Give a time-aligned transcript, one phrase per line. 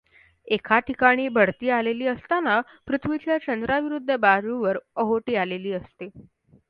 [0.47, 6.09] एका ठिकाणी भरती आलेली असताना पृथ्वीच्या चंद्राविरुद्ध बाजूवर ओहोटी आलेली असते.